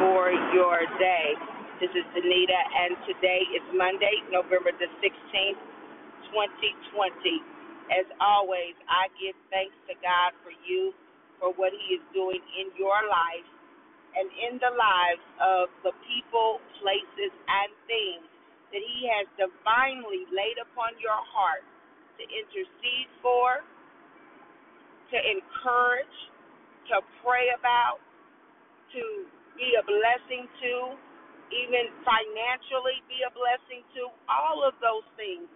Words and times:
for 0.00 0.32
your 0.56 0.80
day. 0.96 1.36
This 1.76 1.92
is 1.92 2.08
Danita, 2.16 2.56
and 2.56 2.96
today 3.04 3.44
is 3.52 3.60
Monday, 3.76 4.24
November 4.32 4.72
the 4.80 4.88
16th, 5.04 5.60
2020. 6.32 7.12
As 7.92 8.08
always, 8.16 8.72
I 8.88 9.12
give 9.20 9.36
thanks 9.52 9.76
to 9.92 9.94
God 10.00 10.32
for 10.40 10.56
you, 10.64 10.96
for 11.36 11.52
what 11.52 11.76
He 11.76 12.00
is 12.00 12.04
doing 12.16 12.40
in 12.56 12.72
your 12.80 12.96
life 13.12 13.48
and 14.16 14.24
in 14.48 14.56
the 14.56 14.72
lives 14.72 15.24
of 15.36 15.68
the 15.84 15.92
people, 16.08 16.64
places, 16.80 17.32
and 17.36 17.68
things 17.84 18.24
that 18.72 18.80
He 18.80 19.04
has 19.04 19.28
divinely 19.36 20.24
laid 20.32 20.56
upon 20.64 20.96
your 20.96 21.20
heart 21.28 21.64
to 22.16 22.24
intercede 22.24 23.12
for, 23.20 23.60
to 25.12 25.18
encourage, 25.28 26.16
to 26.88 27.04
pray 27.20 27.52
about, 27.52 28.00
to 28.96 29.28
be 29.56 29.74
a 29.78 29.84
blessing 29.84 30.46
to, 30.62 30.74
even 31.50 31.90
financially 32.06 33.02
be 33.10 33.22
a 33.26 33.32
blessing 33.34 33.82
to, 33.98 34.10
all 34.30 34.62
of 34.62 34.74
those 34.82 35.06
things. 35.18 35.46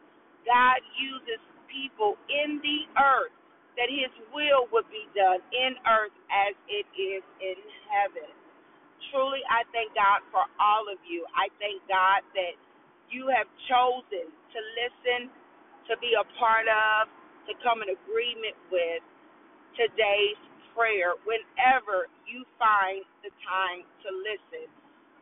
God 0.46 0.80
uses 0.98 1.40
people 1.70 2.18
in 2.30 2.60
the 2.62 2.86
earth 3.00 3.34
that 3.78 3.90
his 3.90 4.10
will 4.30 4.70
would 4.70 4.86
be 4.90 5.06
done 5.18 5.42
in 5.50 5.74
earth 5.86 6.14
as 6.30 6.54
it 6.70 6.86
is 6.94 7.22
in 7.42 7.58
heaven. 7.90 8.30
Truly, 9.10 9.42
I 9.50 9.66
thank 9.74 9.94
God 9.94 10.22
for 10.30 10.46
all 10.62 10.86
of 10.90 10.98
you. 11.06 11.26
I 11.34 11.50
thank 11.58 11.82
God 11.90 12.22
that 12.34 12.54
you 13.10 13.30
have 13.30 13.46
chosen 13.70 14.30
to 14.30 14.58
listen, 14.78 15.30
to 15.90 15.98
be 15.98 16.14
a 16.14 16.26
part 16.38 16.66
of, 16.70 17.10
to 17.50 17.52
come 17.62 17.82
in 17.82 17.90
agreement 17.92 18.56
with 18.70 19.02
today's 19.76 20.38
prayer 20.74 21.16
whenever 21.24 22.10
you 22.26 22.44
find 22.58 23.06
the 23.22 23.30
time 23.46 23.86
to 24.04 24.08
listen. 24.26 24.66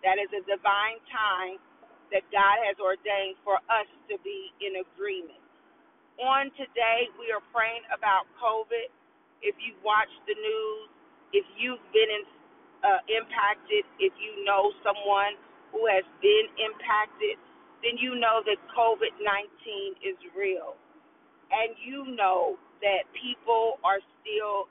That 0.02 0.18
is 0.18 0.32
a 0.34 0.42
divine 0.48 0.98
time 1.12 1.62
that 2.10 2.26
God 2.34 2.56
has 2.66 2.76
ordained 2.82 3.38
for 3.46 3.56
us 3.70 3.88
to 4.10 4.18
be 4.26 4.50
in 4.60 4.82
agreement. 4.82 5.40
On 6.20 6.52
today, 6.58 7.08
we 7.16 7.32
are 7.32 7.44
praying 7.54 7.84
about 7.88 8.28
COVID. 8.36 8.92
If 9.40 9.56
you 9.62 9.72
watch 9.80 10.10
the 10.28 10.36
news, 10.36 10.88
if 11.32 11.46
you've 11.56 11.82
been 11.96 12.10
in, 12.10 12.24
uh, 12.84 13.00
impacted, 13.08 13.88
if 13.96 14.12
you 14.20 14.44
know 14.44 14.72
someone 14.84 15.40
who 15.72 15.88
has 15.88 16.04
been 16.20 16.46
impacted, 16.60 17.40
then 17.80 17.96
you 17.98 18.14
know 18.20 18.44
that 18.44 18.60
COVID 18.76 19.12
19 19.18 20.04
is 20.04 20.18
real. 20.36 20.76
And 21.50 21.74
you 21.80 22.14
know 22.14 22.60
that 22.84 23.08
people 23.16 23.80
are 23.82 24.00
still 24.20 24.68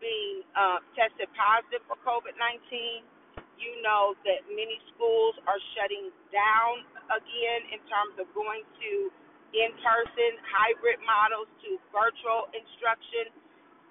being 0.00 0.42
uh, 0.56 0.80
tested 0.96 1.28
positive 1.36 1.84
for 1.86 2.00
COVID 2.02 2.34
19. 2.34 3.04
You 3.60 3.76
know 3.84 4.16
that 4.24 4.48
many 4.48 4.80
schools 4.92 5.36
are 5.44 5.60
shutting 5.76 6.08
down 6.32 6.84
again 7.12 7.76
in 7.76 7.80
terms 7.86 8.16
of 8.16 8.24
going 8.32 8.64
to 8.64 9.12
in 9.52 9.74
person, 9.82 10.38
hybrid 10.46 11.02
models 11.02 11.50
to 11.66 11.76
virtual 11.90 12.48
instruction. 12.54 13.34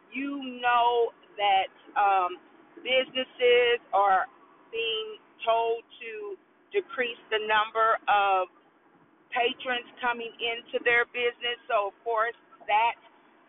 You 0.09 0.59
know 0.63 1.13
that 1.37 1.71
um, 1.99 2.39
businesses 2.81 3.77
are 3.91 4.25
being 4.71 5.19
told 5.43 5.83
to 6.01 6.39
decrease 6.71 7.19
the 7.29 7.41
number 7.45 7.99
of 8.07 8.47
patrons 9.29 9.85
coming 10.01 10.31
into 10.41 10.81
their 10.85 11.05
business. 11.11 11.57
So, 11.69 11.93
of 11.93 11.95
course, 12.01 12.37
that 12.65 12.97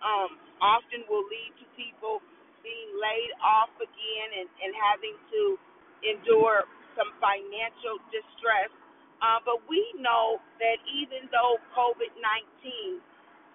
um, 0.05 0.36
often 0.61 1.05
will 1.08 1.25
lead 1.28 1.53
to 1.61 1.66
people 1.77 2.20
being 2.62 2.91
laid 2.98 3.33
off 3.41 3.72
again 3.78 4.28
and, 4.44 4.48
and 4.62 4.72
having 4.77 5.16
to 5.33 5.42
endure 6.05 6.64
some 6.97 7.11
financial 7.20 8.00
distress. 8.11 8.70
Uh, 9.20 9.41
but 9.44 9.61
we 9.69 9.84
know 10.00 10.41
that 10.61 10.81
even 10.88 11.28
though 11.28 11.60
COVID 11.76 12.12
19 12.16 13.00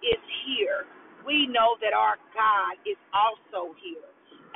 is 0.06 0.22
here, 0.46 0.86
we 1.26 1.50
know 1.50 1.74
that 1.82 1.90
our 1.90 2.18
God 2.34 2.78
is 2.86 2.98
also 3.10 3.74
here. 3.82 4.06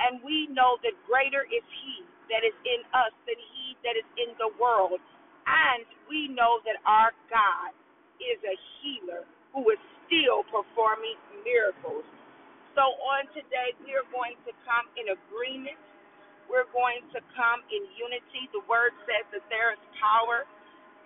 And 0.01 0.23
we 0.23 0.47
know 0.49 0.79
that 0.81 0.95
greater 1.05 1.43
is 1.51 1.65
He 1.83 2.07
that 2.31 2.47
is 2.47 2.55
in 2.63 2.81
us 2.95 3.11
than 3.27 3.37
He 3.37 3.75
that 3.83 3.99
is 3.99 4.07
in 4.15 4.31
the 4.39 4.49
world. 4.55 5.03
And 5.45 5.83
we 6.07 6.31
know 6.31 6.63
that 6.63 6.79
our 6.87 7.11
God 7.27 7.75
is 8.23 8.39
a 8.47 8.55
healer 8.79 9.27
who 9.51 9.67
is 9.69 9.81
still 10.07 10.47
performing 10.47 11.19
miracles. 11.43 12.07
So 12.75 12.95
on 13.03 13.27
today, 13.35 13.75
we 13.83 13.91
are 13.99 14.07
going 14.15 14.39
to 14.47 14.51
come 14.63 14.87
in 14.95 15.11
agreement. 15.11 15.79
We're 16.47 16.69
going 16.71 17.03
to 17.11 17.19
come 17.35 17.59
in 17.67 17.83
unity. 17.99 18.47
The 18.55 18.63
word 18.67 18.95
says 19.03 19.27
that 19.35 19.43
there 19.51 19.75
is 19.75 19.81
power 19.99 20.47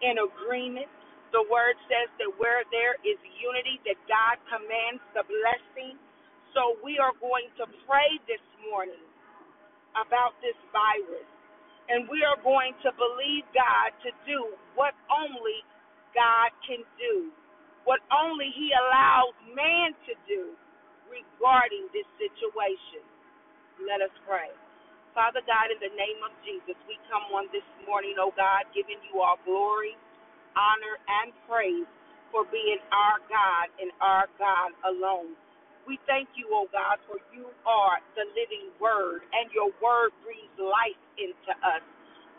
in 0.06 0.22
agreement. 0.22 0.90
The 1.34 1.42
word 1.50 1.74
says 1.90 2.09
that 2.22 2.30
where 2.38 2.62
there 2.70 3.02
is 3.02 3.18
unity, 3.42 3.81
that 3.90 3.98
God 4.06 4.38
commands 4.46 5.02
the 5.18 5.26
blessing. 5.26 5.98
So 6.53 6.78
we 6.86 7.02
are 7.02 7.18
going 7.18 7.50
to 7.58 7.66
pray 7.90 8.22
this 8.30 8.44
morning 8.70 9.02
about 9.97 10.38
this 10.46 10.58
virus. 10.70 11.28
And 11.90 12.06
we 12.09 12.22
are 12.26 12.38
going 12.46 12.78
to 12.86 12.90
believe 12.94 13.46
God 13.58 13.94
to 14.06 14.14
do 14.26 14.53
what 14.78 14.94
only 15.09 15.66
God 16.14 16.53
can 16.66 16.86
do, 16.97 17.34
what 17.90 18.02
only 18.14 18.53
He 18.53 18.70
allows 18.74 19.34
man 19.53 19.97
to 20.06 20.14
do 20.30 20.53
regarding 21.16 21.88
this 21.96 22.08
situation. 22.20 23.03
Let 23.81 24.03
us 24.03 24.14
pray. 24.28 24.52
Father 25.16 25.44
God, 25.46 25.72
in 25.72 25.80
the 25.81 25.94
name 25.96 26.20
of 26.26 26.34
Jesus, 26.44 26.78
we 26.88 26.98
come 27.12 27.28
on 27.36 27.48
this 27.52 27.66
morning, 27.88 28.16
oh 28.20 28.34
God, 28.36 28.68
giving 28.76 29.00
you 29.12 29.22
all 29.22 29.40
glory, 29.48 29.96
honor, 30.56 30.96
and 31.24 31.31
praise 31.48 31.88
for 32.31 32.48
being 32.50 32.80
our 32.94 33.20
God 33.28 33.68
and 33.80 33.92
our 34.00 34.28
God 34.40 34.72
alone. 34.88 35.36
We 35.88 36.00
thank 36.08 36.31
you, 36.40 36.48
oh 36.56 36.68
God, 36.72 37.02
for 37.09 37.20
you 37.36 37.52
are 37.68 38.00
the 38.16 38.26
living 38.38 38.72
word, 38.80 39.28
and 39.36 39.52
your 39.52 39.72
word 39.84 40.16
breathes 40.24 40.56
life 40.59 41.00
into 41.20 41.53
us. 41.66 41.84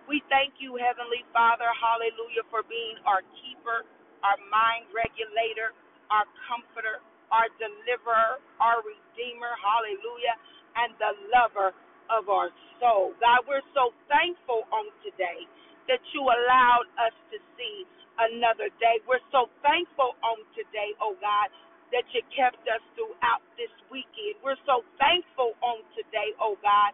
We 0.08 0.22
thank 0.32 0.58
you, 0.62 0.78
Heavenly 0.78 1.26
Father, 1.34 1.68
hallelujah, 1.76 2.46
for 2.48 2.62
being 2.66 2.96
our 3.04 3.22
keeper, 3.42 3.84
our 4.24 4.38
mind 4.48 4.88
regulator, 4.94 5.74
our 6.14 6.24
comforter, 6.48 7.02
our 7.32 7.48
deliverer, 7.60 8.40
our 8.60 8.82
redeemer, 8.84 9.54
hallelujah, 9.60 10.36
and 10.78 10.90
the 10.98 11.12
lover 11.34 11.72
of 12.12 12.28
our 12.28 12.50
soul. 12.82 13.14
God, 13.22 13.46
we're 13.48 13.64
so 13.74 13.94
thankful 14.10 14.66
on 14.74 14.90
today 15.06 15.46
that 15.88 16.02
you 16.14 16.22
allowed 16.22 16.88
us 17.00 17.14
to 17.32 17.38
see 17.58 17.76
another 18.20 18.68
day. 18.82 19.00
We're 19.08 19.24
so 19.32 19.48
thankful 19.62 20.18
on 20.26 20.42
today, 20.58 20.92
oh 21.00 21.16
God, 21.22 21.48
that 21.94 22.06
you 22.12 22.22
kept 22.34 22.60
us 22.68 22.82
throughout 22.98 23.42
this 23.56 23.72
weekend. 23.92 24.40
We're 24.42 24.60
so 24.66 24.82
thankful 25.00 25.54
on 25.62 25.84
today, 25.96 26.34
oh 26.42 26.58
God, 26.60 26.92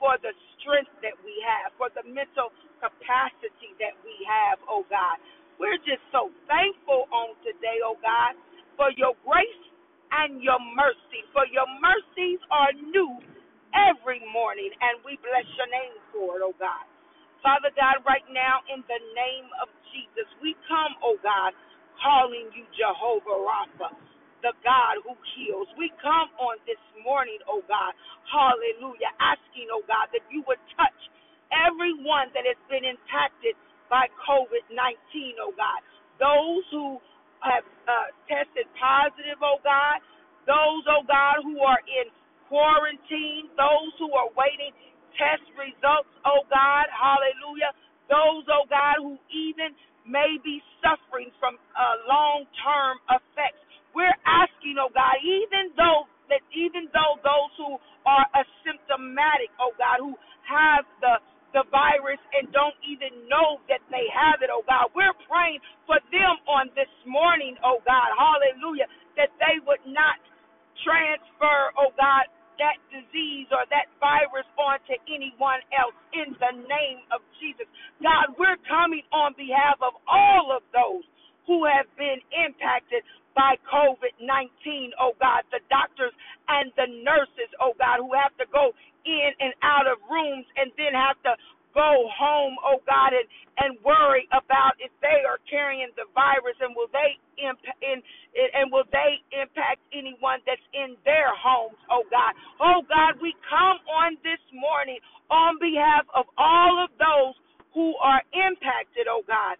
for 0.00 0.16
the 0.22 0.32
strength 0.58 0.92
that 1.04 1.16
we 1.24 1.34
have, 1.44 1.72
for 1.76 1.90
the 1.94 2.04
mental 2.08 2.52
capacity 2.80 3.76
that 3.82 3.96
we 4.04 4.14
have, 4.26 4.60
oh 4.68 4.84
God. 4.90 5.18
We're 5.60 5.80
just 5.84 6.02
so 6.10 6.32
thankful 6.50 7.06
on 7.12 7.36
today, 7.46 7.80
oh 7.84 7.96
God, 8.00 8.36
for 8.76 8.90
your 8.96 9.14
grace 9.24 9.62
and 10.12 10.42
your 10.42 10.60
mercy. 10.76 11.24
For 11.34 11.46
your 11.50 11.68
mercies 11.80 12.40
are 12.50 12.72
new 12.74 13.18
every 13.74 14.22
morning, 14.30 14.70
and 14.82 15.02
we 15.06 15.18
bless 15.22 15.46
your 15.58 15.70
name 15.70 15.96
for 16.12 16.38
it, 16.38 16.42
oh 16.44 16.56
God. 16.58 16.86
Father 17.42 17.72
God, 17.74 18.02
right 18.04 18.26
now, 18.30 18.60
in 18.72 18.84
the 18.86 19.00
name 19.16 19.48
of 19.62 19.70
Jesus, 19.94 20.28
we 20.42 20.54
come, 20.68 20.94
oh 21.04 21.16
God, 21.22 21.54
calling 22.02 22.50
you 22.54 22.64
Jehovah 22.76 23.38
Rapha, 23.40 23.90
the 24.44 24.52
God 24.64 25.00
who 25.06 25.14
heals. 25.36 25.68
We 25.78 25.92
come 26.02 26.30
on 26.40 26.60
this 26.68 26.80
morning, 27.04 27.40
oh 27.48 27.64
God, 27.68 27.94
hallelujah, 28.28 29.12
asking, 29.20 29.70
oh 29.72 29.84
God, 29.88 30.10
that 30.12 30.24
you 30.28 30.44
would 30.48 30.60
touch 30.76 31.00
everyone 31.52 32.30
that 32.34 32.46
has 32.46 32.58
been 32.70 32.86
impacted 32.86 33.54
by 33.90 34.08
COVID 34.26 34.64
19, 34.72 35.40
oh 35.42 35.54
God. 35.56 35.80
Those 36.20 36.64
who 36.72 36.98
have 37.44 37.64
positive, 38.90 39.38
oh 39.42 39.60
God. 39.62 40.02
Those, 40.50 40.84
oh 40.90 41.04
God, 41.06 41.44
who 41.46 41.62
are 41.62 41.82
in 41.86 42.10
quarantine. 42.50 43.50
Those 43.54 43.92
who 44.02 44.10
are 44.18 44.30
waiting 44.34 44.74
test 45.18 45.46
results, 45.54 46.10
oh 46.26 46.42
God. 46.50 46.86
Hallelujah. 46.90 47.72
Those, 48.10 48.44
oh 48.50 48.66
God, 48.70 48.98
who 49.02 49.16
even 49.30 49.74
may 50.08 50.38
be 50.42 50.62
suffering 50.82 51.30
from 51.38 51.56
uh, 51.78 51.96
long 52.10 52.46
term 52.66 52.98
effects. 53.12 53.62
We're 53.94 54.16
asking, 54.26 54.76
oh 54.82 54.90
God, 54.94 55.16
even 55.22 55.72
though 55.78 56.10
that 56.30 56.42
even 56.54 56.88
though 56.94 57.18
those 57.24 57.52
who 57.58 57.78
are 58.06 58.26
asymptomatic, 58.36 59.52
oh 59.60 59.72
God, 59.78 59.98
who 60.02 60.14
have 60.46 60.84
the 61.02 61.18
the 61.52 61.64
virus 61.70 62.20
and 62.36 62.50
don't 62.52 62.76
even 62.86 63.26
know 63.28 63.60
that 63.68 63.82
they 63.90 64.06
have 64.12 64.42
it, 64.42 64.50
oh 64.52 64.64
God. 64.66 64.90
We're 64.96 65.16
praying 65.28 65.60
for 65.86 65.98
them 66.12 66.34
on 66.48 66.70
this 66.76 66.90
morning, 67.06 67.56
oh 67.64 67.82
God. 67.86 68.10
Hallelujah. 68.16 68.88
That 69.18 69.32
they 69.42 69.60
would 69.66 69.84
not 69.86 70.18
transfer, 70.84 71.74
oh 71.78 71.92
God, 71.98 72.26
that 72.60 72.78
disease 72.92 73.48
or 73.52 73.64
that 73.72 73.88
virus 74.00 74.46
onto 74.60 74.96
anyone 75.08 75.62
else 75.72 75.96
in 76.12 76.36
the 76.38 76.52
name 76.68 77.00
of 77.12 77.24
Jesus. 77.40 77.66
God, 78.02 78.36
we're 78.38 78.60
coming 78.68 79.04
on 79.12 79.34
behalf 79.38 79.80
of 79.80 79.96
all 80.08 80.52
of 80.52 80.62
those 80.74 81.04
who 81.46 81.64
have 81.66 81.88
been 81.96 82.20
impacted 82.32 83.02
by 83.36 83.56
COVID 83.70 84.12
19, 84.20 84.92
oh 85.00 85.14
God, 85.20 85.46
the 85.54 85.62
doctors 85.70 86.12
and 86.50 86.72
the 86.76 86.88
nurses, 87.04 87.50
oh 87.62 87.72
God, 87.78 88.02
who 88.02 88.12
have 88.16 88.34
to 88.42 88.46
go 88.50 88.74
in 89.06 89.30
and 89.40 89.54
out 89.62 89.86
of 89.86 89.98
rooms 90.10 90.46
and 90.56 90.72
then 90.76 90.94
have 90.94 91.18
to 91.24 91.34
go 91.74 92.08
home, 92.10 92.56
oh 92.66 92.82
God, 92.88 93.14
and, 93.14 93.28
and 93.62 93.78
worry 93.84 94.26
about 94.34 94.74
if 94.80 94.90
they 95.02 95.22
are 95.28 95.38
carrying 95.46 95.90
the 95.96 96.08
virus 96.16 96.58
and 96.60 96.74
will 96.74 96.90
they 96.92 97.16
impact 97.38 97.80
and 97.84 98.68
will 98.72 98.88
they 98.92 99.22
impact 99.32 99.80
anyone 99.94 100.42
that's 100.46 100.64
in 100.74 100.96
their 101.04 101.32
homes, 101.36 101.78
oh 101.92 102.04
God. 102.10 102.34
Oh 102.60 102.82
God, 102.88 103.20
we 103.22 103.34
come 103.48 103.78
on 103.88 104.18
this 104.26 104.42
morning 104.52 104.98
on 105.30 105.56
behalf 105.60 106.04
of 106.16 106.26
all 106.38 106.82
of 106.82 106.90
those 106.98 107.36
who 107.74 107.94
are 108.02 108.22
impacted, 108.34 109.06
oh 109.08 109.22
God 109.26 109.56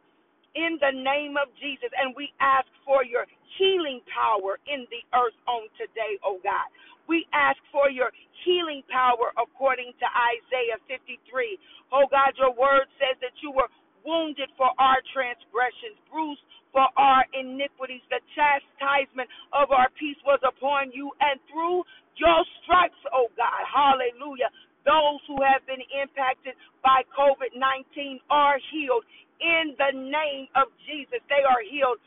in 0.54 0.78
the 0.81 0.94
name 0.94 1.37
of 1.37 1.50
Jesus. 1.60 1.90
And 1.98 2.14
we 2.16 2.31
ask 2.40 2.66
for 2.87 3.04
your 3.04 3.26
healing 3.58 4.00
power 4.08 4.58
in 4.70 4.87
the 4.88 5.02
earth 5.12 5.37
on 5.48 5.69
today, 5.76 6.16
oh 6.25 6.40
God. 6.42 6.69
We 7.08 7.26
ask 7.34 7.58
for 7.72 7.90
your 7.90 8.12
healing 8.44 8.82
power 8.90 9.32
according 9.38 9.92
to 9.98 10.06
Isaiah 10.08 10.81
53. 10.88 11.58
Oh 11.92 12.06
God, 12.10 12.34
your 12.38 12.54
word 12.54 12.88
says 13.00 13.19
that 13.20 13.34
you 13.42 13.52
were 13.52 13.69
wounded 14.04 14.50
for 14.56 14.70
our 14.78 15.00
transgressions, 15.12 15.98
bruised 16.10 16.42
for 16.72 16.87
our 16.96 17.26
iniquities. 17.34 18.02
The 18.10 18.22
chastisement 18.34 19.28
of 19.52 19.70
our 19.70 19.90
peace 19.98 20.19
was 20.25 20.40
upon 20.46 20.92
you, 20.94 21.10
and 21.20 21.38
through 21.50 21.84
your 22.16 22.40
stripes, 22.62 22.98
oh 23.14 23.28
God, 23.37 23.62
hallelujah, 23.66 24.50
those 24.87 25.20
who 25.28 25.38
have 25.44 25.64
been 25.69 25.82
impacted 25.92 26.56
by 26.82 27.04
COVID 27.12 27.52
19 27.56 28.20
are 28.31 28.58
healed 28.72 29.04
in 29.40 29.76
the 29.76 29.92
name 29.92 30.48
of 30.56 30.72
Jesus. 30.88 31.20
They 31.28 31.44
are 31.44 31.62
healed 31.64 32.00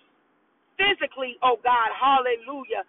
physically, 0.77 1.37
oh 1.43 1.57
God, 1.63 1.89
hallelujah, 1.93 2.85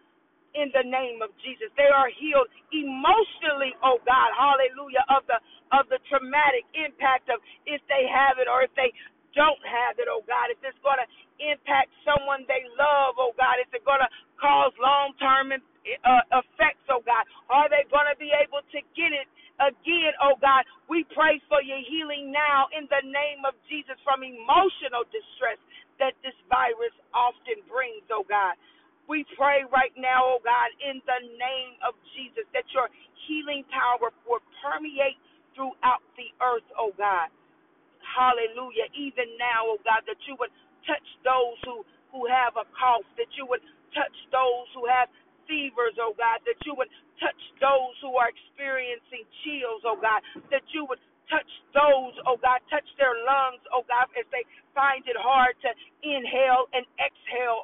in 0.56 0.70
the 0.74 0.86
name 0.86 1.20
of 1.22 1.30
Jesus. 1.42 1.70
They 1.76 1.90
are 1.90 2.10
healed 2.14 2.48
emotionally, 2.72 3.74
oh 3.84 4.00
God, 4.06 4.30
hallelujah, 4.34 5.04
of 5.12 5.26
the 5.26 5.38
of 5.74 5.90
the 5.90 5.98
traumatic 6.10 6.64
impact 6.78 7.30
of 7.30 7.42
if 7.66 7.82
they 7.90 8.06
have 8.06 8.38
it 8.38 8.46
or 8.46 8.62
if 8.62 8.72
they 8.78 8.94
don't 9.34 9.60
have 9.66 9.98
it, 9.98 10.06
oh 10.10 10.22
God, 10.26 10.50
if 10.54 10.58
it's 10.62 10.78
going 10.86 11.00
to 11.02 11.08
impact 11.42 11.90
someone 12.06 12.46
they 12.46 12.62
love, 12.78 13.18
oh 13.18 13.34
God, 13.34 13.58
is 13.62 13.70
it 13.74 13.82
going 13.82 14.02
to 14.02 14.10
cause 14.38 14.72
long 14.78 15.14
term 15.18 15.50
uh, 15.54 16.24
effects, 16.38 16.86
oh 16.90 17.02
God, 17.02 17.26
are 17.50 17.68
they 17.68 17.84
going 17.90 18.06
to 18.08 18.16
be 18.18 18.30
able 18.34 18.62
to 18.72 18.80
get 18.94 19.12
it 19.12 19.28
again, 19.62 20.14
oh 20.22 20.38
God. 20.40 20.64
We 20.90 21.04
pray 21.14 21.42
for 21.50 21.62
your 21.62 21.82
healing 21.86 22.30
now 22.32 22.70
in 22.74 22.86
the 22.90 23.02
name 23.04 23.44
of 23.46 23.54
Jesus 23.70 23.98
from 24.02 24.22
emotional 24.24 25.06
distress 25.10 25.60
that 26.02 26.14
this 26.26 26.36
virus 26.50 26.94
often 27.14 27.62
brings, 27.70 28.06
oh 28.10 28.26
God. 28.26 28.56
We 29.08 29.24
pray 29.36 29.64
right 29.70 29.94
now, 29.98 30.38
oh 30.38 30.40
God, 30.44 30.70
in 30.80 31.00
the 31.04 31.20
name 31.36 31.74
of 31.84 31.94
Jesus, 32.16 32.46
that 32.54 32.66
your 32.74 32.88
healing 33.28 33.64
power 33.70 34.10
will 34.28 34.42
permeate 34.64 35.18
throughout 35.54 36.02
the 36.16 36.28
earth, 36.40 36.66
oh 36.78 36.92
God. 36.98 37.28
Hallelujah. 38.02 38.88
Even 38.96 39.28
now, 39.38 39.64
oh 39.76 39.80
God, 39.84 40.02
that 40.08 40.18
you 40.28 40.36
would 40.40 40.52
touch 40.88 41.06
those 41.24 41.58
who, 41.64 41.84
who 42.12 42.26
have 42.28 42.56
a 42.58 42.66
cough, 42.76 43.06
that 43.16 43.30
you 43.38 43.46
would 43.48 43.62
touch 43.94 44.16
those 44.32 44.68
who 44.74 44.86
have 44.88 45.08
fevers, 45.48 45.96
oh 46.00 46.14
God, 46.18 46.40
that 46.48 46.58
you 46.64 46.74
would 46.76 46.90
touch 47.20 47.40
those 47.62 47.94
who 48.02 48.16
are 48.18 48.28
experiencing 48.28 49.24
chills, 49.44 49.82
oh 49.86 49.96
God, 50.00 50.20
that 50.50 50.64
you 50.74 50.84
would 50.88 51.00
touch 51.30 51.48
those, 51.74 52.14
oh 52.28 52.36
God, 52.40 52.60
touch 52.70 52.86
their 52.98 53.14
lungs, 53.24 53.62
oh 53.72 53.84
God, 53.88 54.08
as 54.18 54.26
they 54.32 54.44
find 54.74 55.04
it 55.08 55.16
hard 55.18 55.56
to 55.64 55.70
inhale 56.02 56.68
and 56.74 56.84
exhale, 56.98 57.13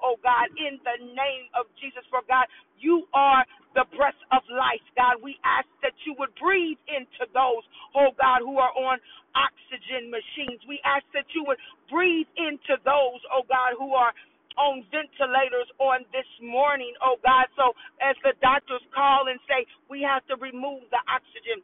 oh 0.03 0.17
God, 0.23 0.51
in 0.59 0.79
the 0.83 0.99
name 1.15 1.47
of 1.55 1.67
Jesus. 1.81 2.03
For 2.11 2.23
God, 2.29 2.47
you 2.79 3.07
are 3.15 3.45
the 3.75 3.87
breath 3.97 4.19
of 4.33 4.43
life, 4.51 4.83
God. 4.97 5.23
We 5.23 5.39
ask 5.47 5.69
that 5.83 5.95
you 6.07 6.15
would 6.19 6.35
breathe 6.41 6.81
into 6.91 7.31
those, 7.33 7.63
oh 7.95 8.11
God, 8.19 8.43
who 8.43 8.59
are 8.59 8.73
on 8.75 8.99
oxygen 9.37 10.11
machines. 10.11 10.61
We 10.67 10.81
ask 10.83 11.07
that 11.15 11.29
you 11.35 11.45
would 11.47 11.61
breathe 11.91 12.29
into 12.37 12.81
those, 12.83 13.21
oh 13.31 13.47
God, 13.47 13.79
who 13.79 13.95
are 13.95 14.13
on 14.59 14.83
ventilators 14.91 15.71
on 15.79 16.05
this 16.13 16.29
morning, 16.43 16.93
oh 17.05 17.17
God. 17.23 17.47
So 17.57 17.73
as 18.03 18.17
the 18.27 18.35
doctors 18.43 18.83
call 18.95 19.31
and 19.31 19.39
say, 19.47 19.65
we 19.89 20.03
have 20.03 20.27
to 20.29 20.37
remove 20.43 20.85
the 20.91 21.03
oxygen. 21.07 21.63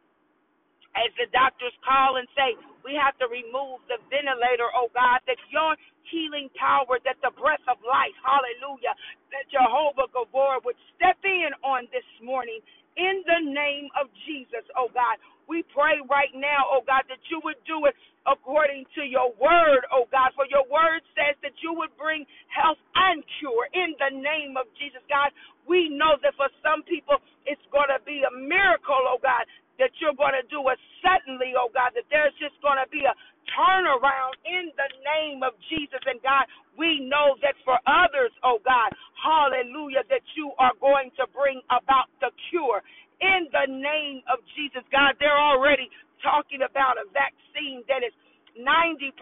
As 0.96 1.12
the 1.20 1.28
doctors 1.32 1.74
call 1.84 2.16
and 2.18 2.26
say, 2.34 2.56
we 2.84 2.96
have 2.96 3.14
to 3.20 3.28
remove 3.28 3.84
the 3.86 4.00
ventilator, 4.08 4.68
oh 4.74 4.88
God, 4.96 5.20
that 5.28 5.38
your 5.52 5.76
healing 6.08 6.48
power, 6.56 6.98
that 7.04 7.20
the 7.22 7.32
breath 7.36 7.62
of 7.68 7.78
life, 7.84 8.16
hallelujah, 8.24 8.94
that 9.34 9.46
Jehovah 9.52 10.08
Gibbor 10.10 10.64
would 10.64 10.78
step 10.96 11.20
in 11.24 11.52
on 11.66 11.86
this 11.92 12.06
morning 12.24 12.60
in 12.96 13.22
the 13.28 13.40
name 13.52 13.90
of 14.00 14.08
Jesus, 14.26 14.64
oh 14.78 14.88
God. 14.94 15.20
We 15.46 15.62
pray 15.74 16.00
right 16.10 16.32
now, 16.34 16.66
oh 16.72 16.82
God, 16.86 17.06
that 17.10 17.22
you 17.30 17.40
would 17.44 17.60
do 17.68 17.86
it 17.86 17.94
according 18.26 18.84
to 18.98 19.02
your 19.06 19.30
word, 19.38 19.86
oh 19.94 20.08
God. 20.10 20.32
For 20.34 20.46
your 20.50 20.66
word 20.68 21.04
says 21.14 21.36
that 21.42 21.54
you 21.62 21.74
would 21.76 21.94
bring 22.00 22.26
health 22.50 22.80
and 22.96 23.22
cure 23.38 23.68
in 23.74 23.94
the 24.00 24.12
name 24.16 24.56
of 24.58 24.66
Jesus, 24.80 25.02
God. 25.08 25.30
We 25.68 25.88
know 25.92 26.18
that 26.22 26.34
for 26.36 26.50
some 26.64 26.82
people 26.84 27.20
it's 27.46 27.62
going 27.70 27.90
to 27.92 28.02
be 28.04 28.22
a 28.26 28.32
miracle, 28.34 28.98
oh 29.06 29.20
God, 29.22 29.46
that 29.78 29.92
you're 30.00 30.16
going 30.16 30.36
to 30.36 30.46
do 30.48 30.62
it 30.72 30.78
suddenly, 31.04 31.54
oh 31.56 31.70
God, 31.72 31.92
that 31.94 32.08
there's 32.10 32.34
just 32.40 32.56
going 32.64 32.80
to 32.80 32.88
be 32.90 33.04
a 33.04 33.14
turnaround 33.52 34.34
in 34.44 34.72
the 34.74 34.90
name 35.04 35.42
of 35.46 35.54
Jesus. 35.70 36.00
And 36.06 36.20
God, 36.22 36.46
we 36.76 37.00
know 37.04 37.36
that 37.42 37.56
for 37.64 37.78
others, 37.86 38.32
oh 38.44 38.58
God, 38.64 38.92
hallelujah, 39.16 40.04
that 40.10 40.24
you 40.36 40.52
are 40.58 40.74
going 40.80 41.10
to 41.20 41.24
bring 41.32 41.62
about 41.72 42.10
the 42.20 42.32
cure 42.50 42.82
in 43.20 43.48
the 43.52 43.66
name 43.70 44.20
of 44.28 44.40
Jesus. 44.56 44.84
God, 44.92 45.16
they're 45.20 45.38
already 45.38 45.88
talking 46.20 46.64
about 46.64 47.00
a 47.00 47.06
vaccine 47.12 47.84
that 47.88 48.04
is 48.04 48.12
90% 48.56 49.12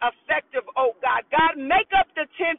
effective, 0.00 0.64
oh 0.76 0.96
God. 1.04 1.24
God, 1.28 1.60
make 1.60 1.92
up 1.92 2.08
the 2.16 2.24
10% 2.40 2.56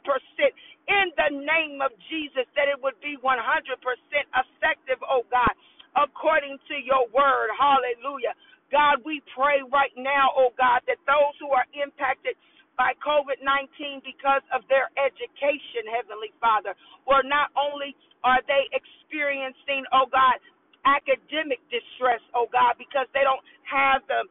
in 0.88 1.06
the 1.18 1.30
name 1.34 1.82
of 1.82 1.90
Jesus 2.10 2.46
that 2.54 2.70
it 2.70 2.78
would 2.78 2.98
be 3.02 3.18
100% 3.18 3.26
effective, 3.26 5.00
oh 5.02 5.26
God, 5.30 5.52
according 5.98 6.58
to 6.70 6.76
your 6.78 7.10
word. 7.10 7.50
Hallelujah. 7.58 8.34
God, 8.70 9.04
we 9.04 9.20
pray 9.34 9.60
right 9.68 9.92
now, 9.98 10.32
oh 10.38 10.54
God, 10.56 10.80
that 10.88 11.02
those 11.04 11.34
who 11.42 11.50
are 11.52 11.66
impacted 11.76 12.38
by 12.78 12.96
COVID 13.04 13.42
19 13.44 14.00
because 14.00 14.42
of 14.54 14.64
their 14.72 14.88
education, 14.96 15.84
Heavenly 15.92 16.32
Father, 16.40 16.72
or 17.04 17.20
not 17.20 17.52
only 17.52 17.92
are 18.24 18.40
they 18.48 18.70
experiencing, 18.72 19.84
oh 19.92 20.08
God, 20.08 20.40
academic 20.88 21.60
distress, 21.68 22.22
oh 22.34 22.48
God, 22.50 22.78
because 22.80 23.06
they 23.12 23.22
don't 23.26 23.44
have 23.68 24.02
the 24.08 24.24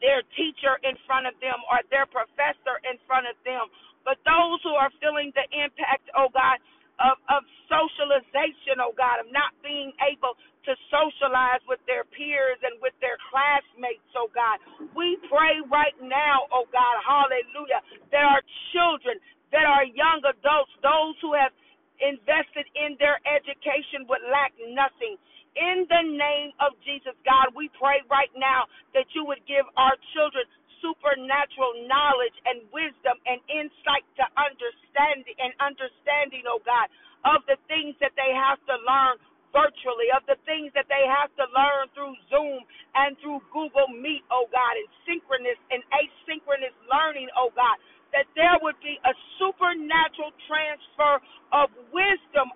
their 0.00 0.22
teacher 0.36 0.78
in 0.84 0.96
front 1.08 1.26
of 1.26 1.34
them 1.40 1.58
or 1.70 1.80
their 1.88 2.06
professor 2.08 2.80
in 2.84 2.96
front 3.08 3.26
of 3.28 3.36
them. 3.46 3.68
But 4.04 4.20
those 4.22 4.62
who 4.62 4.74
are 4.78 4.92
feeling 5.02 5.34
the 5.34 5.46
impact, 5.50 6.06
oh 6.14 6.30
God, 6.30 6.60
of, 7.02 7.18
of 7.28 7.42
socialization, 7.68 8.80
oh 8.80 8.94
God, 8.96 9.20
of 9.20 9.28
not 9.34 9.52
being 9.60 9.92
able 10.00 10.38
to 10.66 10.72
socialize 10.90 11.62
with 11.70 11.78
their 11.86 12.02
peers 12.10 12.58
and 12.66 12.78
with 12.82 12.94
their 12.98 13.18
classmates, 13.30 14.06
oh 14.18 14.30
God. 14.34 14.58
We 14.94 15.18
pray 15.30 15.62
right 15.70 15.94
now, 16.02 16.46
oh 16.50 16.66
God, 16.70 16.96
hallelujah. 17.02 17.82
There 18.10 18.26
are 18.26 18.42
children, 18.74 19.18
that 19.52 19.66
are 19.66 19.86
young 19.86 20.22
adults, 20.26 20.72
those 20.82 21.14
who 21.22 21.34
have 21.34 21.54
invested 22.02 22.66
in 22.76 22.98
their 22.98 23.22
education 23.24 24.04
would 24.10 24.22
lack 24.28 24.52
nothing. 24.74 25.16
In 25.56 25.88
the 25.88 26.04
name 26.04 26.52
of 26.60 26.76
Jesus, 26.84 27.16
God, 27.24 27.50
we 27.56 27.72
pray 27.80 28.04
right 28.12 28.32
now 28.36 28.68
that 28.94 29.08
you 29.16 29.24
would 29.26 29.42
give 29.48 29.66
our 29.80 29.96
children 30.14 30.44
supernatural 30.84 31.88
knowledge 31.90 32.36
and 32.46 32.62
wisdom 32.70 33.16
and 33.26 33.40
insight 33.50 34.06
to 34.20 34.24
understanding 34.38 35.34
and 35.40 35.52
understanding, 35.58 36.46
oh 36.46 36.62
God, 36.62 36.86
of 37.26 37.42
the 37.50 37.58
things 37.66 37.96
that 37.98 38.14
they 38.14 38.30
have 38.36 38.60
to 38.70 38.76
learn 38.86 39.18
virtually, 39.50 40.12
of 40.14 40.22
the 40.30 40.38
things 40.46 40.70
that 40.76 40.86
they 40.92 41.04
have 41.08 41.32
to 41.40 41.44
learn 41.56 41.90
through 41.96 42.14
Zoom 42.30 42.62
and 42.94 43.18
through 43.20 43.42
Google 43.50 43.88
Meet, 43.90 44.22
oh 44.30 44.46
God, 44.52 44.74
and 44.78 44.88
synchronous 45.08 45.58
and 45.72 45.82
asynchronous 45.90 46.76
learning, 46.86 47.28
oh 47.34 47.50
God, 47.56 47.76
that 48.14 48.28
there 48.38 48.56
would 48.62 48.78
be 48.84 48.96
a 49.04 49.12
supernatural 49.40 50.32
transfer 50.48 51.20
of 51.52 51.68
wisdom, 51.92 52.48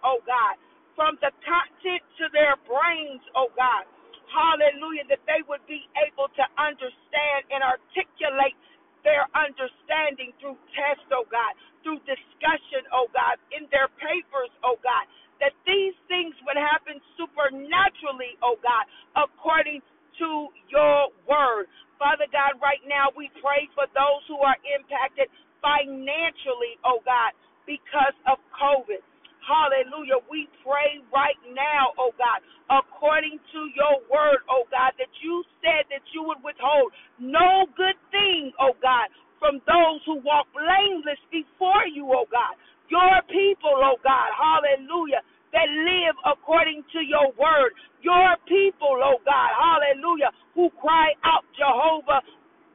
from 1.01 1.17
the 1.25 1.33
content 1.49 2.05
to 2.21 2.29
their 2.37 2.61
brains, 2.69 3.25
oh 3.33 3.49
God. 3.57 3.89
Hallelujah, 4.29 5.09
that 5.09 5.25
they 5.25 5.41
would 5.49 5.65
be 5.65 5.89
able 6.05 6.29
to 6.37 6.45
understand 6.61 7.49
and 7.49 7.65
articulate 7.65 8.57
their 9.09 9.25
understanding 9.33 10.37
through 10.45 10.61
tests, 10.77 11.09
oh 11.17 11.25
God, 11.33 11.57
through 11.81 12.05
discussion, 12.05 12.85
oh 12.93 13.09
God, 13.17 13.41
in 13.57 13.65
their 13.73 13.89
papers, 13.97 14.53
oh 14.61 14.77
God, 14.85 15.09
that 15.41 15.57
these 15.65 15.97
things 16.13 16.37
would 16.45 16.61
happen 16.61 17.01
supernaturally, 17.17 18.37
oh 18.45 18.61
God, 18.61 18.85
according 19.17 19.81
to 20.21 20.29
your 20.69 21.09
word. 21.25 21.73
Father 21.97 22.29
God, 22.29 22.61
right 22.61 22.85
now 22.85 23.09
we 23.17 23.33
pray 23.41 23.65
for 23.73 23.89
those 23.97 24.23
who 24.29 24.37
are 24.45 24.61
impacted 24.69 25.33
financially, 25.65 26.77
oh 26.85 27.01
God, 27.09 27.33
because 27.65 28.17
of 28.29 28.37
COVID. 28.53 29.01
Hallelujah. 29.51 30.23
We 30.31 30.47
pray 30.63 31.03
right 31.11 31.41
now, 31.51 31.91
oh 31.99 32.15
God, 32.15 32.39
according 32.71 33.43
to 33.55 33.61
your 33.75 33.99
word, 34.07 34.47
oh 34.47 34.71
God, 34.71 34.95
that 35.03 35.11
you 35.27 35.43
said 35.59 35.91
that 35.91 36.07
you 36.15 36.23
would 36.23 36.39
withhold 36.47 36.95
no 37.19 37.67
good 37.75 37.99
thing, 38.15 38.55
oh 38.63 38.79
God, 38.79 39.11
from 39.43 39.59
those 39.67 39.99
who 40.07 40.23
walk 40.23 40.47
blameless 40.55 41.19
before 41.35 41.87
you, 41.91 42.07
oh 42.15 42.31
God. 42.31 42.55
Your 42.95 43.19
people, 43.27 43.75
oh 43.83 43.99
God, 44.07 44.31
hallelujah, 44.39 45.27
that 45.55 45.67
live 45.71 46.17
according 46.31 46.87
to 46.95 47.01
your 47.03 47.35
word. 47.35 47.75
Your 48.07 48.39
people, 48.47 49.03
oh 49.03 49.19
God, 49.27 49.51
hallelujah, 49.59 50.31
who 50.55 50.71
cry 50.79 51.11
out, 51.27 51.43
Jehovah, 51.59 52.23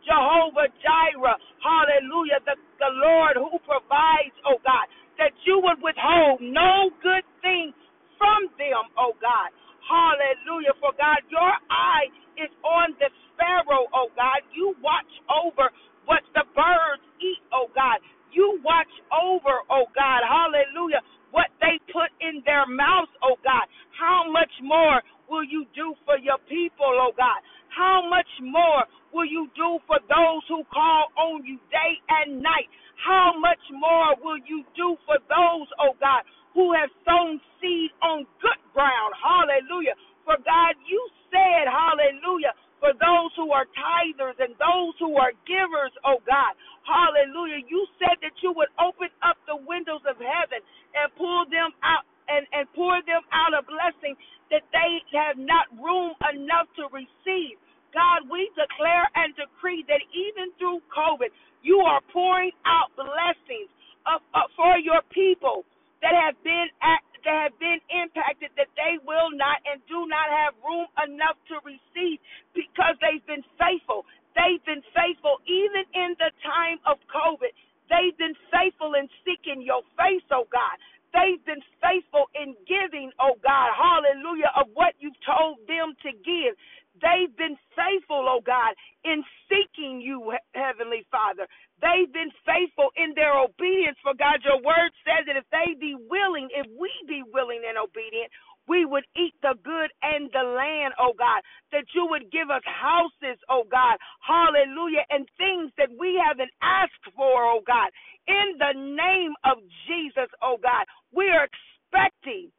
Jehovah 0.04 0.68
Jireh, 0.84 1.40
hallelujah, 1.64 2.44
the, 2.46 2.56
the 2.84 2.92
Lord 3.00 3.40
who 3.40 3.56
provides, 3.64 4.36
oh 4.44 4.60
God 4.68 4.84
that 5.20 5.34
you 5.48 5.60
would 5.64 5.82
withhold 5.82 6.40
no 6.44 6.92
good 7.02 7.26
thing 7.42 7.74
from 8.20 8.48
them, 8.62 8.86
oh 9.00 9.16
God. 9.20 9.52
Hallelujah. 9.82 10.76
For 10.80 10.94
God, 10.96 11.20
your 11.34 11.54
eye 11.72 12.08
is 12.38 12.52
on 12.64 12.94
the 13.02 13.10
sparrow, 13.34 13.90
oh 13.96 14.12
God. 14.16 14.46
You 14.54 14.76
watch 14.84 15.10
over 15.32 15.72
what 16.06 16.24
the 16.38 16.46
birds 16.56 17.04
eat, 17.20 17.42
oh 17.52 17.68
God. 17.76 18.00
You 18.32 18.62
watch 18.64 18.92
over, 19.12 19.66
oh 19.72 19.88
God. 19.96 20.22
Hallelujah. 20.24 21.02
What 21.32 21.50
they 21.60 21.80
put 21.92 22.12
in 22.22 22.44
their 22.46 22.68
mouths, 22.70 23.12
oh 23.24 23.36
God. 23.44 23.68
How 24.00 24.30
much 24.32 24.52
more 24.64 25.02
will 25.30 25.44
you 25.46 25.66
do 25.76 25.96
for 26.16 26.24
your 26.24 26.40
people, 26.48 26.88
oh 26.96 27.12
God? 27.18 27.44
How 27.76 28.08
much 28.08 28.30
more 28.40 28.88
will 29.12 29.28
you 29.28 29.52
do 29.60 29.80
for 29.88 30.00
those 30.08 30.44
who 30.48 30.64
call 30.72 31.12
on 31.20 31.44
you 31.44 31.60
day 31.72 32.00
and 32.24 32.40
night? 32.40 32.72
How 33.04 33.36
much 33.36 33.60
more 33.76 34.16
will 34.24 34.40
you 34.48 34.64
do 34.80 34.96
for 35.04 35.20
those, 35.28 35.68
oh 35.84 36.00
God, 36.00 36.24
who 36.56 36.72
have 36.72 36.90
sown 37.04 37.42
seed 37.60 37.92
on 38.00 38.24
good 38.40 38.62
ground? 38.72 39.12
Hallelujah. 39.20 40.00
For 40.24 40.40
God, 40.40 40.80
you 40.88 41.04
said, 41.36 41.68
hallelujah, 41.68 42.56
for 42.80 42.96
those 42.96 43.32
who 43.36 43.52
are 43.52 43.68
tithers 43.76 44.40
and 44.40 44.56
those 44.56 44.96
who 45.04 45.20
are 45.20 45.36
givers, 45.44 45.92
oh 46.08 46.24
God, 46.24 46.56
hallelujah. 46.88 47.60
You 47.68 47.84
said 48.00 48.24
that 48.24 48.40
you 48.40 48.56
would 48.56 48.72
open 48.80 49.12
up 49.28 49.36
the 49.52 49.60
windows 49.60 50.02
of 50.08 50.16
heaven 50.18 50.64
and 50.96 51.12
pull 51.20 51.44
them 51.52 51.76
out 51.84 52.08
and, 52.32 52.48
and 52.56 52.66
pour 52.74 53.04
them 53.04 53.22
out 53.36 53.54
a 53.54 53.64
blessing 53.68 54.16
that 54.52 54.66
they 54.74 55.02
have 55.16 55.38
not 55.40 55.70
room 55.80 56.14
enough 56.34 56.70
to 56.78 56.90
receive. 56.92 57.58
God, 57.96 58.28
we 58.28 58.52
declare 58.60 59.08
and 59.16 59.32
decree 59.40 59.86
that 59.88 60.04
even 60.12 60.52
through 60.60 60.84
COVID, 60.92 61.32
you 61.64 61.80
are 61.86 62.02
pouring 62.12 62.52
out 62.68 62.92
blessings 63.00 63.72
of, 64.10 64.20
of, 64.36 64.52
for 64.60 64.78
your 64.82 65.02
people 65.16 65.64
that 66.04 66.12
have 66.14 66.36
been 66.44 66.68
at, 66.84 67.02
that 67.24 67.50
have 67.50 67.58
been 67.58 67.80
impacted 67.90 68.52
that 68.60 68.70
they 68.76 69.00
will 69.08 69.32
not 69.34 69.64
and 69.66 69.80
do 69.88 70.06
not 70.12 70.28
have 70.30 70.54
room 70.62 70.86
enough 71.08 71.40
to 71.50 71.58
receive 71.64 72.20
because 72.54 73.00
they've 73.02 73.26
been 73.26 73.46
faithful. 73.58 74.04
They've 74.36 74.62
been 74.68 74.84
faithful 74.92 75.40
even 75.48 75.88
in 75.96 76.14
the 76.20 76.30
time 76.44 76.84
of 76.86 77.00
COVID. 77.10 77.56
They've 77.90 78.18
been 78.20 78.36
faithful 78.78 78.96
in 78.96 79.08
seeking 79.26 79.62
your 79.64 79.82
face, 79.98 80.24
oh 80.32 80.46
God. 80.52 80.78
They've 81.14 81.44
been 81.46 81.64
faithful 81.80 82.28
in 82.36 82.56
giving, 82.68 83.12
oh 83.22 83.40
God, 83.44 83.72
hallelujah, 83.76 84.52
of 84.60 84.68
what 84.76 84.96
you've 85.00 85.18
told 85.26 85.60
them 85.68 85.96
to 86.04 86.12
give. 86.12 86.56
They've 87.02 87.32
been 87.38 87.58
faithful, 87.76 88.28
oh 88.28 88.42
God, 88.46 88.76
in 89.06 89.24
seeking 89.48 90.02
you, 90.02 90.34
Heavenly 90.56 91.08
Father. 91.12 91.48
They've 91.82 92.12
been 92.12 92.32
faithful 92.46 92.92
in 92.98 93.14
their 93.16 93.36
obedience, 93.40 93.98
for 94.04 94.14
God, 94.16 94.44
your 94.44 94.60
word 94.64 94.92
says 95.08 95.28
that 95.28 95.38
if 95.40 95.48
they 95.52 95.76
be 95.80 95.96
willing, 95.96 96.50
if 96.56 96.68
we 96.80 96.92
be 97.08 97.24
willing 97.34 97.64
and 97.68 97.78
obedient, 97.80 98.32
we 98.68 98.86
would 98.86 99.06
eat 99.16 99.36
the 99.44 99.56
good 99.64 99.92
and 100.04 100.30
the 100.34 100.44
land, 100.44 100.94
oh 101.00 101.14
God, 101.18 101.44
that 101.72 101.86
you 101.96 102.08
would 102.10 102.32
give 102.32 102.50
us 102.50 102.64
houses, 102.66 103.38
oh 103.50 103.64
God, 103.70 103.98
hallelujah, 104.26 105.06
and 105.12 105.28
things 105.38 105.72
that 105.78 105.90
we 106.00 106.20
haven't 106.20 106.52
asked 106.62 107.06
for, 107.16 107.46
oh 107.46 107.62
God. 107.68 107.92
In 108.28 108.58
the 108.60 108.74
name 108.76 109.34
of 109.46 109.60
Jesus, 109.88 110.30
oh 110.42 110.58
God, 110.62 110.86
we 111.14 111.30
are 111.30 111.48
expecting, 111.48 112.52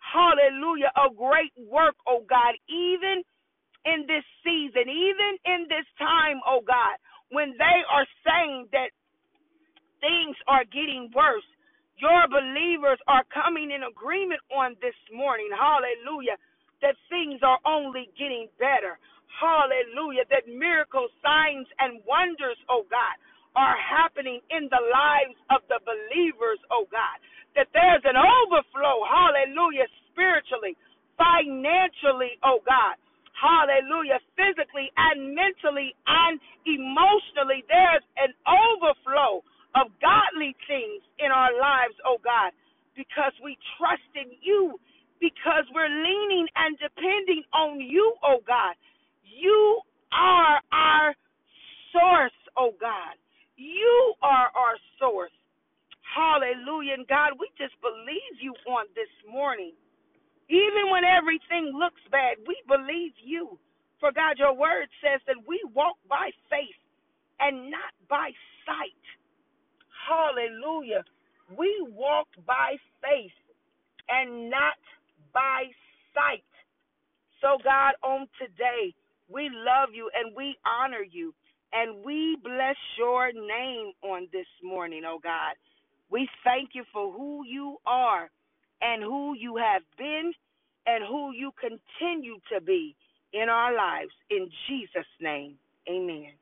hallelujah, 0.00 0.92
a 0.96 1.12
great 1.14 1.52
work, 1.70 1.96
oh 2.08 2.24
God, 2.28 2.54
even 2.68 3.22
in 3.86 4.06
this 4.08 4.24
season, 4.44 4.88
even 4.88 5.32
in 5.46 5.66
this 5.68 5.86
time, 5.98 6.40
oh 6.46 6.60
God, 6.66 6.96
when 7.30 7.52
they 7.58 7.78
are 7.90 8.06
saying 8.24 8.68
that 8.72 8.88
things 10.00 10.36
are 10.48 10.64
getting 10.68 11.10
worse. 11.14 11.46
Your 11.98 12.26
believers 12.28 13.00
are 13.08 13.24
coming 13.32 13.70
in 13.70 13.86
agreement 13.86 14.42
on 14.52 14.76
this 14.82 14.96
morning. 15.14 15.48
Hallelujah. 15.54 16.36
That 16.82 16.96
things 17.08 17.40
are 17.40 17.60
only 17.64 18.10
getting 18.18 18.48
better. 18.60 18.98
Hallelujah. 19.40 20.26
That 20.30 20.44
miracles, 20.50 21.10
signs, 21.24 21.68
and 21.80 22.02
wonders, 22.04 22.58
oh 22.68 22.84
God, 22.90 23.16
are 23.56 23.76
happening 23.78 24.40
in 24.50 24.68
the 24.70 24.82
lives 24.92 25.38
of 25.50 25.62
the 25.70 25.80
believers, 25.84 26.60
oh 26.70 26.86
God. 26.92 27.18
That 27.56 27.70
there's 27.74 28.04
an 28.04 28.18
overflow, 28.18 29.02
hallelujah, 29.06 29.88
spiritually, 30.12 30.76
financially, 31.18 32.38
oh 32.44 32.60
God 32.66 32.96
hallelujah, 33.34 34.20
physically 34.38 34.90
and 34.96 35.34
mentally 35.34 35.94
and 36.06 36.40
emotionally. 36.66 37.64
There's 37.68 38.06
an 38.18 38.32
overflow 38.46 39.42
of 39.76 39.92
godly 40.00 40.56
things 40.68 41.02
in 41.20 41.30
our 41.34 41.52
lives, 41.52 41.96
oh 42.06 42.18
God, 42.24 42.54
because 42.96 43.34
we 43.44 43.58
trust 43.76 44.08
in 44.16 44.32
you, 44.40 44.78
because 45.20 45.66
we're 45.74 45.90
leaning 45.90 46.48
and 46.56 46.78
depending 46.80 47.44
on 47.52 47.80
you, 47.80 48.14
oh 48.24 48.40
God. 48.46 48.74
You 49.24 49.82
are 50.12 50.60
our 50.72 51.14
source, 51.92 52.38
oh 52.56 52.72
God. 52.80 53.18
You 53.56 54.14
are 54.22 54.50
our 54.54 54.76
source. 55.00 55.34
Hallelujah. 56.06 56.94
And 56.94 57.08
God, 57.08 57.34
we 57.40 57.50
just 57.58 57.74
believe 57.82 58.34
you 58.40 58.54
on 58.68 58.86
this 58.94 59.10
morning. 59.30 59.74
Even 60.50 60.90
when 60.90 61.04
everything 61.04 61.72
looks 61.72 62.02
bad, 62.10 62.36
we 62.48 62.56
believe 62.68 63.14
you. 63.22 63.58
For 64.00 64.12
God, 64.12 64.36
your 64.38 64.52
word 64.56 64.88
says 65.00 65.22
that 65.26 65.40
we 65.48 65.60
walk 65.74 65.96
by 66.08 66.30
faith 66.50 66.80
and 67.40 67.70
not 67.70 67.94
by 68.10 68.32
sight. 68.66 69.04
Hallelujah. 70.08 71.04
We 71.50 71.86
walk 71.90 72.28
by 72.46 72.76
faith 73.02 73.32
and 74.08 74.50
not 74.50 74.78
by 75.34 75.64
sight. 76.14 76.44
So, 77.42 77.58
God, 77.64 77.94
on 78.04 78.28
today, 78.40 78.94
we 79.28 79.50
love 79.52 79.90
you 79.94 80.10
and 80.14 80.34
we 80.36 80.56
honor 80.66 81.04
you 81.10 81.34
and 81.72 82.04
we 82.04 82.38
bless 82.42 82.76
your 82.98 83.32
name 83.32 83.92
on 84.02 84.28
this 84.32 84.46
morning, 84.62 85.02
oh 85.06 85.20
God. 85.22 85.56
We 86.10 86.28
thank 86.44 86.70
you 86.74 86.84
for 86.92 87.12
who 87.12 87.44
you 87.46 87.78
are 87.86 88.30
and 88.82 89.02
who 89.02 89.34
you 89.38 89.56
have 89.56 89.82
been 89.98 90.32
and 90.86 91.04
who 91.08 91.32
you 91.32 91.52
continue 91.60 92.38
to 92.52 92.60
be 92.62 92.96
in 93.34 93.50
our 93.50 93.74
lives. 93.76 94.12
In 94.30 94.50
Jesus' 94.68 95.08
name, 95.20 95.56
amen. 95.90 96.34